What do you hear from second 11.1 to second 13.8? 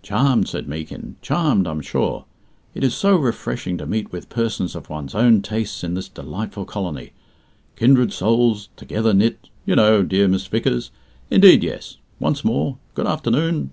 Indeed yes. Once more good afternoon."